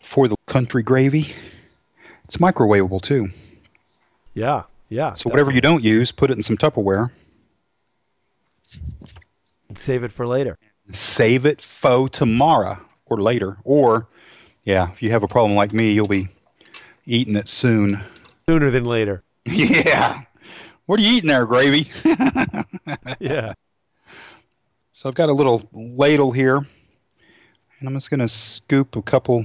[0.02, 1.34] for the country gravy,
[2.24, 3.28] it's microwavable too.
[4.34, 5.14] Yeah, yeah.
[5.14, 7.10] So whatever you don't use, put it in some Tupperware.
[9.74, 10.58] Save it for later.
[10.92, 13.56] Save it for tomorrow or later.
[13.64, 14.08] Or,
[14.64, 16.28] yeah, if you have a problem like me, you'll be
[17.06, 18.00] eating it soon.
[18.48, 19.22] Sooner than later.
[19.46, 20.22] yeah.
[20.86, 21.88] What are you eating there, gravy?
[23.20, 23.54] Yeah.
[24.96, 26.68] So I've got a little ladle here, and
[27.84, 29.44] I'm just going to scoop a couple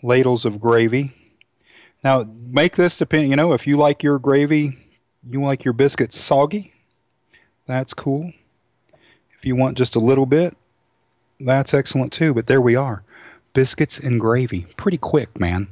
[0.00, 1.12] ladles of gravy.
[2.04, 3.30] Now, make this depend.
[3.30, 4.78] You know, if you like your gravy,
[5.26, 6.72] you like your biscuits soggy.
[7.66, 8.32] That's cool.
[9.36, 10.56] If you want just a little bit,
[11.40, 12.32] that's excellent too.
[12.32, 13.02] But there we are,
[13.54, 14.68] biscuits and gravy.
[14.76, 15.66] Pretty quick, man.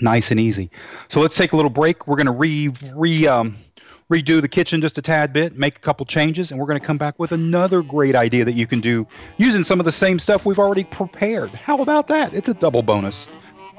[0.00, 0.70] Nice and easy.
[1.08, 2.06] So let's take a little break.
[2.06, 3.58] We're going to re re um,
[4.10, 6.86] redo the kitchen just a tad bit, make a couple changes, and we're going to
[6.86, 10.18] come back with another great idea that you can do using some of the same
[10.18, 11.50] stuff we've already prepared.
[11.50, 12.34] How about that?
[12.34, 13.28] It's a double bonus.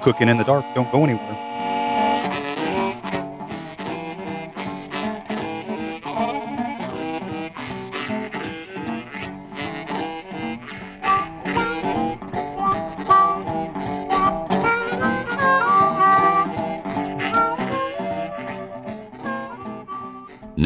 [0.03, 0.65] Cooking in the dark.
[0.73, 1.80] Don't go anywhere.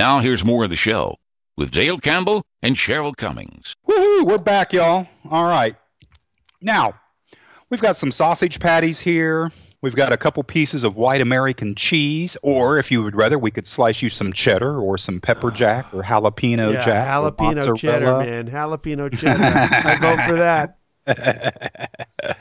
[0.05, 1.17] Now here's more of the show
[1.57, 3.73] with Dale Campbell and Cheryl Cummings.
[3.89, 4.27] Woohoo!
[4.27, 5.07] We're back, y'all.
[5.31, 5.75] All right.
[6.61, 6.93] Now,
[7.71, 9.51] we've got some sausage patties here.
[9.81, 13.49] We've got a couple pieces of white American cheese, or if you would rather, we
[13.49, 17.07] could slice you some cheddar or some pepper jack or jalapeno yeah, jack.
[17.07, 18.47] or jalapeno cheddar, man.
[18.47, 19.43] Jalapeno cheddar.
[19.43, 20.35] I vote for
[21.07, 22.37] that.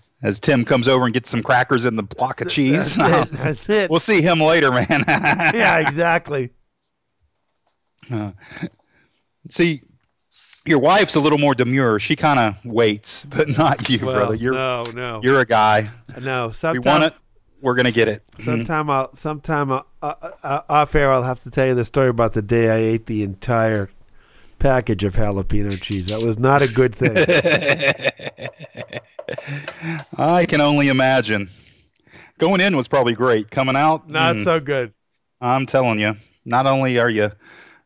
[0.24, 2.96] As Tim comes over and gets some crackers and the block of cheese.
[2.96, 3.32] That's it.
[3.36, 3.90] That's it.
[3.90, 4.88] we'll see him later, man.
[5.06, 6.50] yeah, exactly.
[8.10, 8.32] Uh,
[9.46, 9.82] see,
[10.64, 12.00] your wife's a little more demure.
[12.00, 14.34] She kind of waits, but not you, Well, brother.
[14.34, 15.90] You're no, no, you're a guy.
[16.18, 16.50] no.
[16.72, 17.14] we want it.
[17.60, 18.22] We're gonna get it.
[18.38, 18.44] Mhm.
[18.44, 22.08] Sometime I'll, sometime I'll, uh, uh, off air, I'll have to tell you the story
[22.08, 23.90] about the day I ate the entire
[24.58, 26.08] package of jalapeno cheese.
[26.08, 27.16] That was not a good thing.
[30.16, 31.50] I can only imagine.
[32.38, 33.50] Going in was probably great.
[33.50, 34.92] Coming out, not mm, so good.
[35.40, 36.16] I'm telling you.
[36.44, 37.30] Not only are you,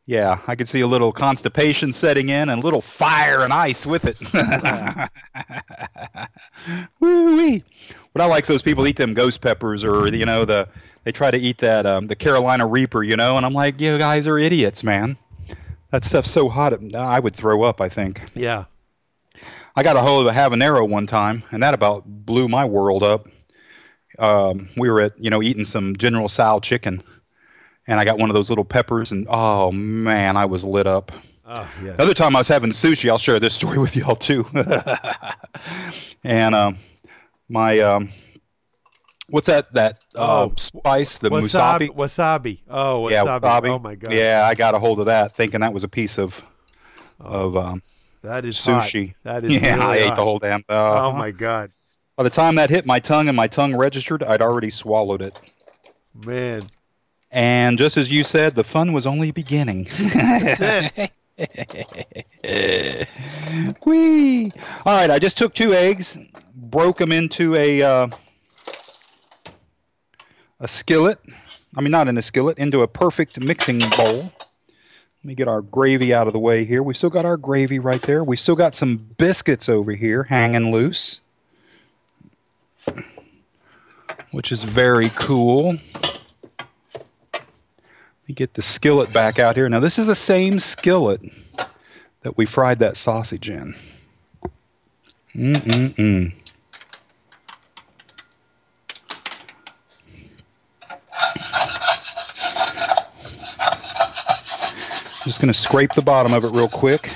[0.07, 3.85] yeah, I could see a little constipation setting in and a little fire and ice
[3.85, 4.19] with it.
[7.01, 7.63] Woo-wee.
[8.13, 10.69] What I like is those people eat them ghost peppers or you know the
[11.05, 13.99] they try to eat that um, the Carolina Reaper, you know, and I'm like, you
[13.99, 15.17] guys are idiots, man.
[15.91, 17.81] That stuff's so hot, it- I would throw up.
[17.81, 18.23] I think.
[18.35, 18.65] Yeah.
[19.77, 23.03] I got a hold of a habanero one time, and that about blew my world
[23.05, 23.27] up.
[24.19, 27.03] Um, we were at, you know, eating some General Sal chicken,
[27.87, 31.13] and I got one of those little peppers, and oh man, I was lit up.
[31.47, 31.93] Oh, yeah.
[31.93, 34.45] The other time I was having sushi, I'll share this story with y'all too.
[36.25, 36.79] and um,
[37.49, 38.13] my, um,
[39.29, 39.73] what's that?
[39.75, 41.89] That uh, Oh, spice, the wasabi.
[41.91, 41.97] musabi.
[41.97, 42.59] Wasabi.
[42.69, 43.11] Oh, wasabi.
[43.11, 43.69] Yeah, wasabi.
[43.69, 44.13] Oh my god.
[44.13, 46.35] Yeah, I got a hold of that, thinking that was a piece of
[47.21, 47.83] of um,
[48.23, 48.85] That is hot.
[48.85, 49.15] sushi.
[49.25, 50.65] That is yeah, really I ate the whole damn.
[50.69, 51.13] Oh uh-huh.
[51.19, 51.71] my god,
[52.17, 55.41] By the time that hit my tongue and my tongue registered, I'd already swallowed it.
[56.15, 56.63] man.
[57.31, 59.87] And just as you said, the fun was only beginning.
[63.85, 64.51] Whee!
[64.87, 66.17] All right, I just took two eggs,
[66.55, 68.09] broke them into a uh,
[70.61, 71.19] a skillet.
[71.77, 74.33] I mean, not in a skillet, into a perfect mixing bowl.
[75.19, 76.83] Let me get our gravy out of the way here.
[76.83, 78.23] We still got our gravy right there.
[78.25, 81.21] We still got some biscuits over here hanging loose,
[84.31, 85.77] which is very cool.
[87.33, 87.43] Let
[88.29, 89.69] me get the skillet back out here.
[89.69, 91.21] Now, this is the same skillet
[92.23, 93.75] that we fried that sausage in.
[95.35, 96.33] Mm-mm-mm.
[105.29, 107.11] Just going to scrape the bottom of it real quick.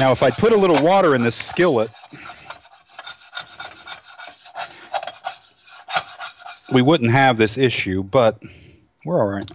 [0.00, 1.90] Now, if I put a little water in this skillet,
[6.72, 8.42] we wouldn't have this issue, but
[9.04, 9.50] we're all right.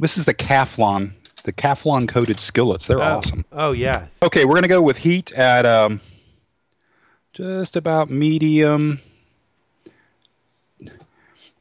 [0.00, 1.12] this is the Calphalon,
[1.44, 2.88] the Calphalon coated skillets.
[2.88, 3.16] They're oh.
[3.16, 3.46] awesome.
[3.50, 4.08] Oh yeah.
[4.22, 6.02] Okay, we're gonna go with heat at um,
[7.32, 9.00] just about medium.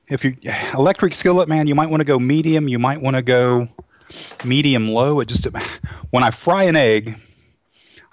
[0.10, 0.38] If you
[0.74, 2.68] electric skillet, man, you might want to go medium.
[2.68, 3.68] You might want to go
[4.46, 5.20] medium low.
[5.20, 5.48] It just
[6.12, 7.20] when I fry an egg,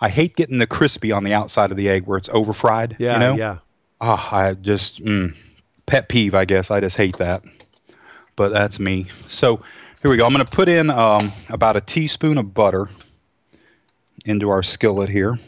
[0.00, 2.96] I hate getting the crispy on the outside of the egg where it's over fried.
[2.98, 3.14] Yeah.
[3.14, 3.34] you know?
[3.36, 3.58] Yeah.
[4.00, 5.34] Oh, I just mm,
[5.86, 6.70] pet peeve, I guess.
[6.70, 7.42] I just hate that.
[8.36, 9.06] But that's me.
[9.28, 9.62] So
[10.02, 10.26] here we go.
[10.26, 12.88] I'm going to put in um, about a teaspoon of butter
[14.24, 15.38] into our skillet here.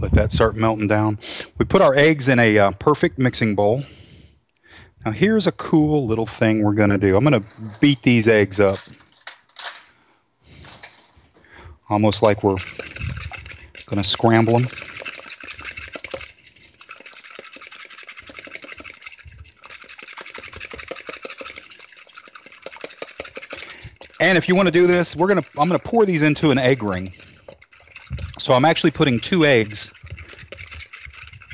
[0.00, 1.18] Let that start melting down.
[1.58, 3.84] We put our eggs in a uh, perfect mixing bowl.
[5.04, 7.16] Now here's a cool little thing we're going to do.
[7.16, 7.46] I'm going to
[7.80, 8.78] beat these eggs up.
[11.90, 12.56] Almost like we're
[13.86, 14.68] going to scramble them.
[24.20, 26.22] And if you want to do this, we're going to I'm going to pour these
[26.22, 27.10] into an egg ring.
[28.40, 29.92] So I'm actually putting two eggs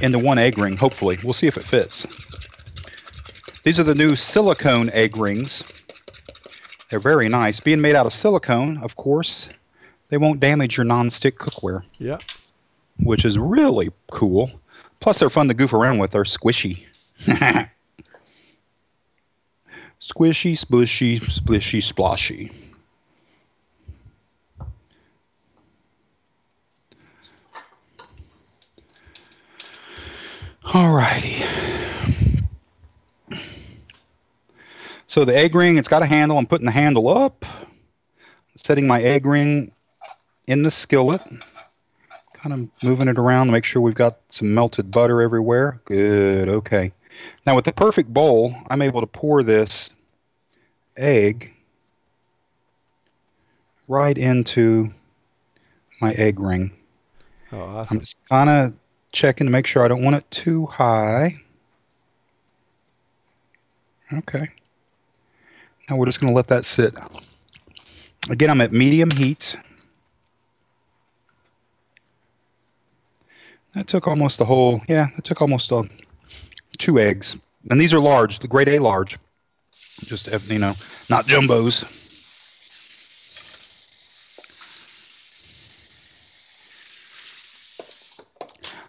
[0.00, 1.18] into one egg ring, hopefully.
[1.24, 2.06] We'll see if it fits.
[3.64, 5.64] These are the new silicone egg rings.
[6.88, 7.58] They're very nice.
[7.58, 9.48] Being made out of silicone, of course,
[10.10, 12.18] they won't damage your nonstick cookware, Yeah.
[13.00, 14.52] which is really cool.
[15.00, 16.12] Plus, they're fun to goof around with.
[16.12, 16.84] They're squishy.
[20.00, 21.82] squishy, splishy, splishy,
[30.66, 31.42] splashy.
[31.42, 32.46] Alrighty.
[35.06, 36.36] So the egg ring, it's got a handle.
[36.36, 37.44] I'm putting the handle up,
[38.56, 39.72] setting my egg ring
[40.46, 41.22] in the skillet,
[42.34, 45.80] kind of moving it around to make sure we've got some melted butter everywhere.
[45.84, 46.92] Good, okay.
[47.46, 49.90] Now with the perfect bowl, I'm able to pour this
[50.96, 51.52] egg
[53.88, 54.90] right into
[56.00, 56.72] my egg ring.
[57.52, 57.96] Oh, awesome.
[57.96, 58.74] I'm just kind of
[59.16, 61.36] checking to make sure I don't want it too high.
[64.12, 64.48] Okay.
[65.88, 66.94] Now we're just going to let that sit.
[68.28, 69.56] Again, I'm at medium heat.
[73.74, 75.84] That took almost the whole, yeah, it took almost uh,
[76.78, 77.36] two eggs.
[77.70, 79.18] And these are large, the grade A large.
[80.00, 80.74] Just, you know,
[81.08, 81.84] not jumbos.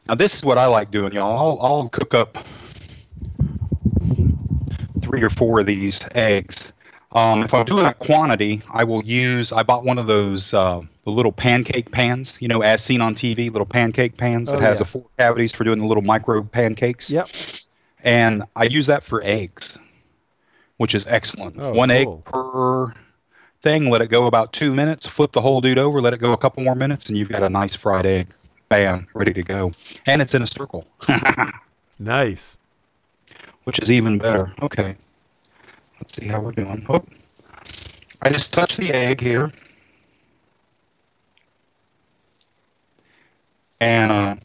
[0.08, 1.60] Now this is what I like doing, y'all.
[1.60, 2.38] I'll, I'll cook up
[5.02, 6.68] three or four of these eggs.
[7.14, 9.52] Um, if I'm doing a quantity, I will use.
[9.52, 13.16] I bought one of those uh, the little pancake pans, you know, as seen on
[13.16, 14.80] TV, little pancake pans that Oh, has yeah.
[14.80, 17.10] the four cavities for doing the little micro pancakes.
[17.10, 17.30] Yep.
[18.04, 19.78] And I use that for eggs,
[20.78, 21.56] which is excellent.
[21.58, 22.94] Oh, One egg per
[23.64, 23.90] thing.
[23.90, 25.08] Let it go about two minutes.
[25.08, 26.02] Flip the whole dude over.
[26.02, 28.28] Let it go a couple more minutes, and you've got a nice fried egg.
[28.70, 29.72] Bam, ready to go.
[30.06, 30.86] And it's in a circle,
[32.00, 32.58] Nice.
[33.64, 34.52] which is even better.
[34.62, 34.96] Okay.
[36.00, 36.86] Let's see how we're doing.
[36.90, 37.04] Oh,
[38.22, 39.52] I just touched the egg here.
[43.80, 44.36] And uh,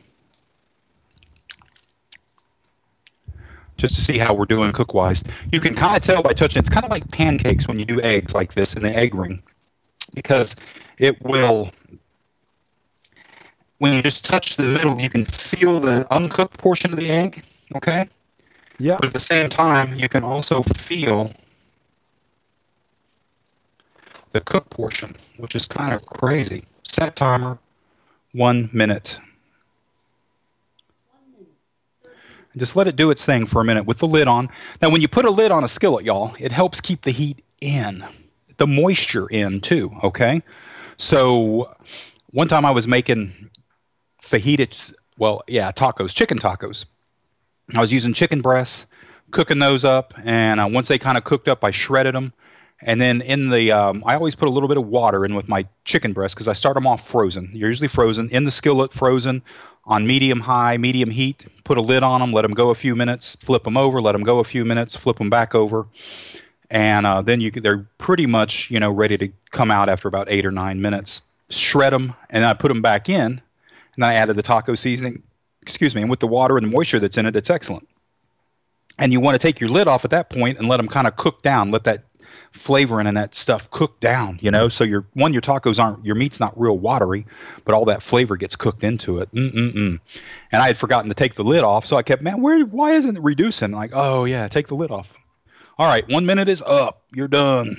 [3.76, 5.24] just to see how we're doing cook wise.
[5.50, 6.60] You can kind of tell by touching.
[6.60, 9.42] It's kind of like pancakes when you do eggs like this in the egg ring,
[10.14, 10.54] because
[10.98, 11.70] it will.
[13.82, 17.42] When you just touch the middle, you can feel the uncooked portion of the egg.
[17.74, 18.08] Okay,
[18.78, 19.00] Yep.
[19.00, 21.32] but at the same time, you can also feel
[24.30, 26.62] the cooked portion, which is kind of crazy.
[26.84, 27.58] Set timer,
[28.30, 29.18] one minute.
[32.52, 34.48] And Just let it do its thing for a minute with the lid on.
[34.80, 37.44] Now, when you put a lid on a skillet, y'all, it helps keep the heat
[37.60, 38.04] in,
[38.58, 39.90] the moisture in too.
[40.04, 40.40] Okay,
[40.98, 41.74] so
[42.30, 43.50] one time I was making
[44.22, 46.86] fajitas, well, yeah, tacos, chicken tacos.
[47.74, 48.86] I was using chicken breasts,
[49.30, 52.32] cooking those up, and uh, once they kind of cooked up, I shredded them.
[52.84, 55.48] And then in the, um, I always put a little bit of water in with
[55.48, 57.50] my chicken breast because I start them off frozen.
[57.52, 59.42] You're usually frozen in the skillet, frozen
[59.84, 61.46] on medium high, medium heat.
[61.64, 64.12] Put a lid on them, let them go a few minutes, flip them over, let
[64.12, 65.86] them go a few minutes, flip them back over,
[66.70, 70.08] and uh, then you can, they're pretty much you know ready to come out after
[70.08, 71.22] about eight or nine minutes.
[71.50, 73.42] Shred them, and I put them back in,
[73.94, 75.22] and then I added the taco seasoning.
[75.62, 77.88] Excuse me, and with the water and the moisture that's in it, it's excellent.
[78.98, 81.06] and you want to take your lid off at that point and let them kind
[81.06, 81.70] of cook down.
[81.70, 82.04] Let that
[82.52, 84.38] flavoring and that stuff cook down.
[84.42, 87.26] You know, so your one your tacos aren't your meat's not real watery,
[87.64, 89.32] but all that flavor gets cooked into it.
[89.32, 89.98] Mm-mm-mm.
[90.52, 92.60] And I had forgotten to take the lid off, so I kept, man, where?
[92.64, 93.70] Why isn't it reducing?
[93.72, 95.14] Like, oh yeah, take the lid off.
[95.78, 97.02] All right, one minute is up.
[97.14, 97.76] You're done.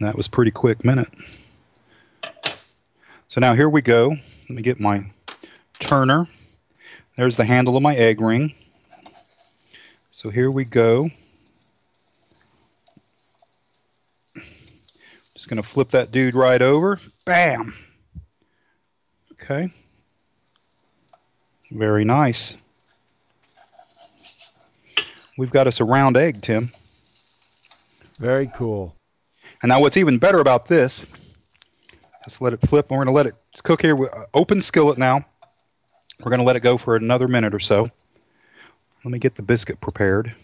[0.00, 1.08] That was pretty quick minute.
[3.28, 4.16] So now here we go.
[4.52, 5.06] Let me get my
[5.78, 6.28] turner.
[7.16, 8.54] There's the handle of my egg ring.
[10.10, 11.08] So here we go.
[15.32, 17.00] Just going to flip that dude right over.
[17.24, 17.74] Bam.
[19.32, 19.72] Okay.
[21.70, 22.52] Very nice.
[25.38, 26.68] We've got us a round egg, Tim.
[28.18, 28.94] Very cool.
[29.62, 31.02] And now what's even better about this,
[32.24, 32.90] just let it flip.
[32.90, 33.94] We're going to let it cook here.
[33.94, 35.24] with- uh, Open skillet now.
[36.20, 37.86] We're going to let it go for another minute or so.
[39.04, 40.34] Let me get the biscuit prepared.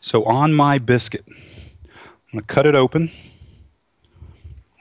[0.00, 1.34] So on my biscuit, I'm
[2.32, 3.10] going to cut it open.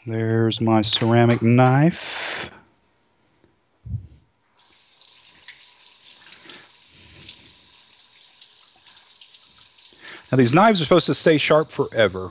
[0.07, 2.49] There's my ceramic knife.
[10.31, 12.29] Now these knives are supposed to stay sharp forever.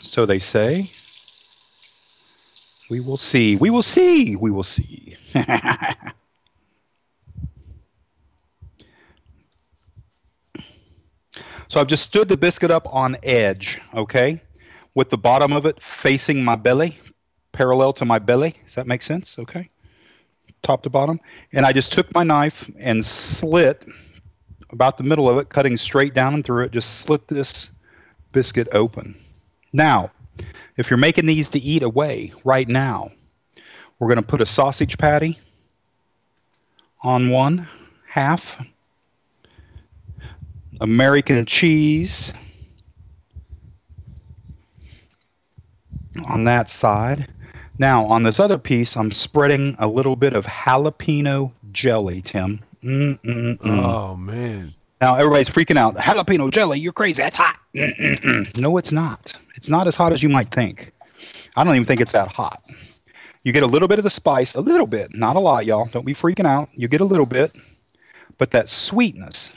[0.00, 0.90] So they say.
[2.90, 3.56] We will see.
[3.56, 4.36] We will see.
[4.36, 5.16] We will see.
[11.68, 14.42] so I've just stood the biscuit up on edge, okay?
[14.94, 16.98] With the bottom of it facing my belly,
[17.52, 18.56] parallel to my belly.
[18.64, 19.36] Does that make sense?
[19.38, 19.68] Okay.
[20.62, 21.20] Top to bottom.
[21.52, 23.86] And I just took my knife and slit
[24.70, 27.70] about the middle of it, cutting straight down and through it, just slit this
[28.32, 29.16] biscuit open.
[29.72, 30.10] Now,
[30.76, 33.10] if you're making these to eat away right now,
[33.98, 35.38] we're going to put a sausage patty
[37.02, 37.68] on one
[38.08, 38.60] half,
[40.80, 42.32] American cheese
[46.28, 47.28] on that side.
[47.78, 52.60] Now, on this other piece, I'm spreading a little bit of jalapeno jelly, Tim.
[52.82, 53.58] Mm-mm-mm.
[53.62, 54.74] Oh man.
[55.00, 55.96] Now everybody's freaking out.
[55.96, 57.22] Jalapeno jelly, you're crazy.
[57.22, 57.56] That's hot.
[57.74, 58.56] Mm-mm-mm.
[58.56, 59.36] No, it's not.
[59.58, 60.92] It's not as hot as you might think.
[61.56, 62.62] I don't even think it's that hot.
[63.42, 65.86] You get a little bit of the spice, a little bit, not a lot, y'all.
[65.86, 66.68] Don't be freaking out.
[66.74, 67.50] You get a little bit,
[68.38, 69.52] but that sweetness.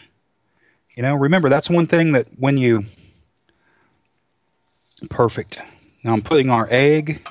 [0.98, 2.86] You know, remember that's one thing that when you
[5.12, 5.62] perfect.
[6.04, 7.22] Now I'm putting our egg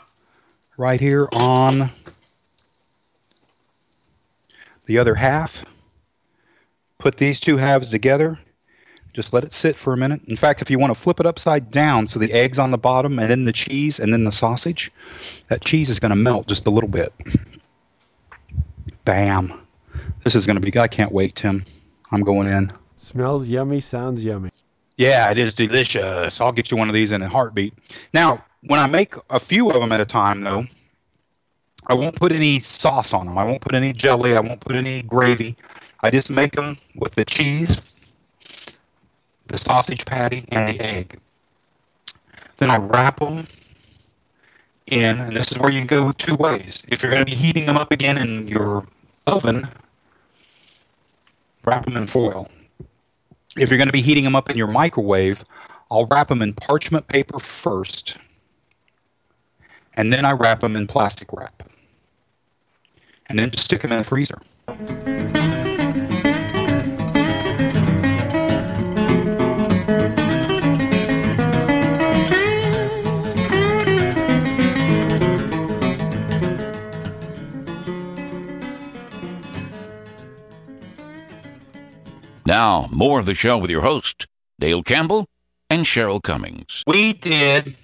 [0.76, 1.90] right here on
[4.86, 5.64] the other half
[6.98, 8.38] put these two halves together.
[9.12, 10.22] Just let it sit for a minute.
[10.28, 12.78] In fact, if you want to flip it upside down so the egg's on the
[12.78, 14.92] bottom and then the cheese and then the sausage,
[15.48, 17.12] that cheese is going to melt just a little bit.
[19.04, 19.66] Bam.
[20.22, 21.64] This is going to be, I can't wait, Tim.
[22.12, 22.72] I'm going in.
[22.96, 24.50] Smells yummy, sounds yummy.
[24.96, 26.40] Yeah, it is delicious.
[26.40, 27.74] I'll get you one of these in a heartbeat.
[28.12, 30.66] Now, when I make a few of them at a time, though,
[31.86, 33.38] I won't put any sauce on them.
[33.38, 34.36] I won't put any jelly.
[34.36, 35.56] I won't put any gravy.
[36.02, 37.80] I just make them with the cheese,
[39.50, 41.18] the sausage patty, and the egg.
[42.58, 43.46] Then I wrap them
[44.86, 46.82] in, and this is where you go two ways.
[46.88, 48.86] If you're going to be heating them up again in your
[49.26, 49.68] oven,
[51.64, 52.48] wrap them in foil.
[53.56, 55.44] If you're going to be heating them up in your microwave,
[55.90, 58.16] I'll wrap them in parchment paper first,
[59.94, 61.68] and then I wrap them in plastic wrap.
[63.26, 64.40] And then just stick them in the freezer.
[82.50, 84.26] Now, more of the show with your host,
[84.58, 85.28] Dale Campbell
[85.70, 86.82] and Cheryl Cummings.
[86.84, 87.76] We did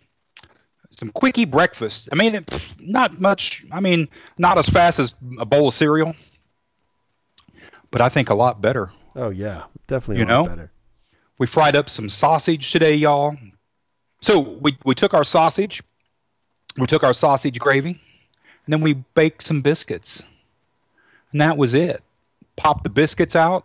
[0.91, 2.09] some quickie breakfast.
[2.11, 2.45] I mean,
[2.81, 3.65] not much.
[3.71, 4.09] I mean,
[4.39, 6.17] not as fast as a bowl of cereal,
[7.93, 8.91] but I think a lot better.
[9.15, 10.49] Oh yeah, definitely You a lot know?
[10.49, 10.73] better.
[11.39, 13.37] We fried up some sausage today, y'all.
[14.21, 15.81] So we we took our sausage,
[16.77, 20.25] we took our sausage gravy, and then we baked some biscuits,
[21.31, 22.03] and that was it.
[22.57, 23.65] Popped the biscuits out,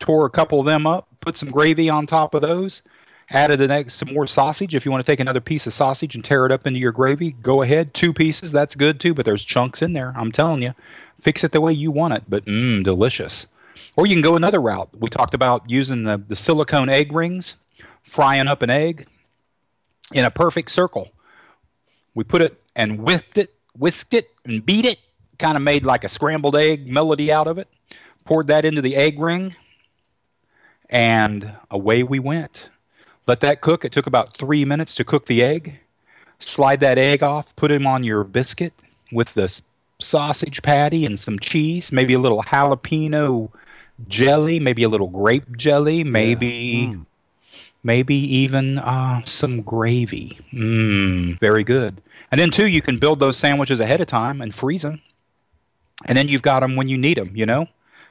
[0.00, 2.82] tore a couple of them up, put some gravy on top of those,
[3.30, 4.74] added an egg, some more sausage.
[4.74, 6.92] If you want to take another piece of sausage and tear it up into your
[6.92, 7.94] gravy, go ahead.
[7.94, 9.14] Two pieces, that's good too.
[9.14, 10.14] But there's chunks in there.
[10.16, 10.74] I'm telling you,
[11.20, 12.22] fix it the way you want it.
[12.28, 13.46] But mmm, delicious.
[13.96, 14.88] Or you can go another route.
[14.98, 17.56] We talked about using the, the silicone egg rings,
[18.04, 19.06] frying up an egg
[20.12, 21.10] in a perfect circle.
[22.14, 24.98] We put it and whipped it, whisked it, and beat it.
[25.38, 27.68] Kind of made like a scrambled egg melody out of it.
[28.24, 29.54] poured that into the egg ring,
[30.90, 32.70] and away we went.
[33.26, 33.84] Let that cook.
[33.84, 35.78] It took about three minutes to cook the egg.
[36.38, 38.72] Slide that egg off, put him on your biscuit
[39.12, 39.60] with the
[39.98, 43.50] sausage patty and some cheese, maybe a little jalapeno
[44.06, 46.96] jelly, maybe a little grape jelly, maybe
[47.82, 50.38] maybe even uh, some gravy.
[50.52, 52.00] Mmm, very good.
[52.30, 55.00] And then too, you can build those sandwiches ahead of time and freeze them,
[56.04, 57.32] and then you've got them when you need them.
[57.34, 57.66] You know,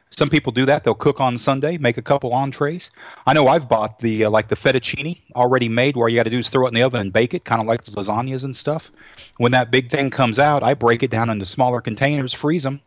[0.10, 0.84] some people do that.
[0.84, 2.92] They'll cook on Sunday, make a couple entrees.
[3.26, 6.30] I know I've bought the uh, like the fettuccine already made, where you got to
[6.30, 8.44] do is throw it in the oven and bake it, kind of like the lasagnas
[8.44, 8.92] and stuff.
[9.38, 12.82] When that big thing comes out, I break it down into smaller containers, freeze them,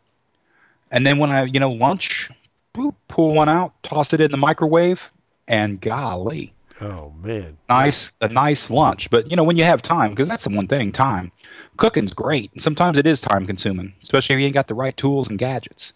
[0.91, 2.31] and then when I you know lunch,
[2.75, 5.11] boop, pull one out, toss it in the microwave,
[5.47, 7.59] and golly Oh man.
[7.69, 9.11] nice a nice lunch.
[9.11, 11.33] But you know, when you have time, because that's the one thing, time.
[11.77, 12.51] Cooking's great.
[12.61, 15.93] Sometimes it is time consuming, especially if you ain't got the right tools and gadgets.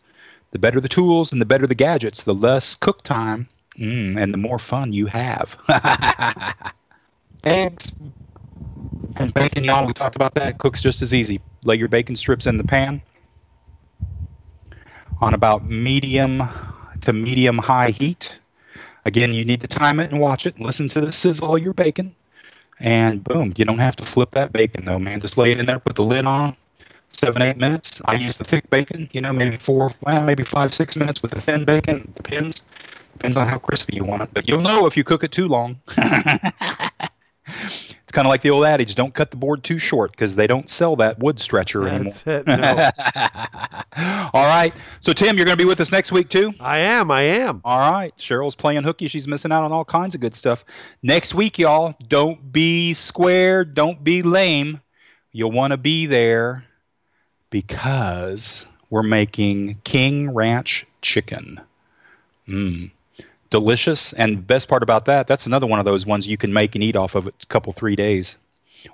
[0.55, 4.33] The better the tools and the better the gadgets, the less cook time, mm, and
[4.33, 5.57] the more fun you have.
[7.45, 7.91] Eggs
[9.17, 9.85] and bacon, y'all.
[9.85, 10.59] We talked about that.
[10.59, 11.41] Cooks just as easy.
[11.65, 13.03] Lay your bacon strips in the pan
[15.21, 16.49] on about medium
[17.01, 18.39] to medium high heat.
[19.07, 20.61] Again, you need to time it and watch it.
[20.61, 22.15] Listen to the sizzle of your bacon.
[22.79, 25.21] And boom, you don't have to flip that bacon though, man.
[25.21, 26.57] Just lay it in there, put the lid on,
[27.19, 28.01] seven, eight minutes.
[28.05, 31.33] I use the thick bacon, you know, maybe four, well, maybe five, six minutes with
[31.33, 32.13] the thin bacon.
[32.17, 32.63] Depends.
[33.15, 34.31] Depends on how crispy you want it.
[34.33, 35.81] But you'll know if you cook it too long.
[37.47, 40.47] it's kind of like the old adage don't cut the board too short because they
[40.47, 42.13] don't sell that wood stretcher anymore.
[42.13, 42.47] That's it.
[42.47, 42.91] No.
[44.35, 44.75] All right.
[45.01, 46.53] So, Tim, you're going to be with us next week too?
[46.59, 47.11] I am.
[47.11, 47.61] I am.
[47.65, 48.13] All right.
[48.17, 49.07] Cheryl's playing hooky.
[49.09, 50.65] She's missing out on all kinds of good stuff.
[51.03, 53.65] Next week, y'all, don't be square.
[53.65, 54.81] Don't be lame.
[55.31, 56.65] You'll want to be there
[57.55, 61.61] because we're making King Ranch chicken.
[62.49, 62.91] Mmm.
[63.49, 64.13] Delicious.
[64.13, 66.83] And best part about that, that's another one of those ones you can make and
[66.83, 68.35] eat off of a couple, three days.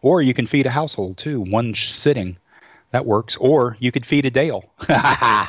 [0.02, 2.36] Or you can feed a household too, one sitting.
[2.90, 3.34] That works.
[3.36, 4.70] Or you could feed a Dale.
[4.90, 5.46] All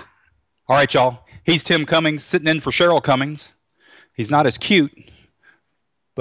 [0.69, 1.19] right, y'all.
[1.43, 3.49] He's Tim Cummings sitting in for Cheryl Cummings.
[4.13, 4.97] He's not as cute,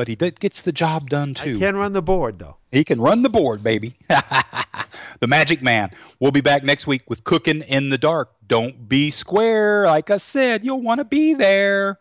[0.00, 1.42] but he did, gets the job done too.
[1.42, 1.58] I too.
[1.58, 2.56] can run the board though.
[2.72, 3.96] He can run the board, baby.
[4.08, 5.90] the Magic Man.
[6.18, 8.30] We'll be back next week with Cooking in the Dark.
[8.48, 9.84] Don't be square.
[9.84, 11.98] Like I said, you'll want to be there.